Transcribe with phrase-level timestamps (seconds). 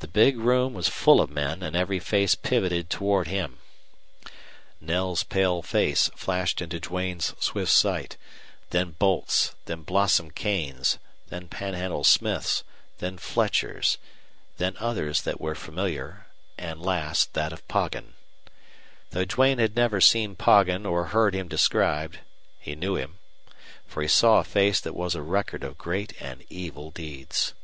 [0.00, 3.60] The big room was full of men, and every face pivoted toward him.
[4.80, 8.16] Knell's pale face flashed into Duane's swift sight;
[8.70, 10.98] then Boldt's, then Blossom Kane's,
[11.28, 12.64] then Panhandle Smith's,
[12.98, 13.96] then Fletcher's,
[14.56, 16.26] then others that were familiar,
[16.58, 18.14] and last that of Poggin.
[19.10, 22.18] Though Duane had never seen Poggin or heard him described,
[22.58, 23.18] he knew him.
[23.86, 27.54] For he saw a face that was a record of great and evil deeds.